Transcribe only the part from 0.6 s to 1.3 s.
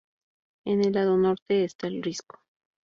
En el lado